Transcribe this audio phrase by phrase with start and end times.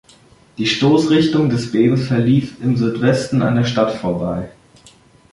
[0.57, 4.49] Die Stoßrichtung des Bebens verlief im Südwesten an der Stadt vorbei.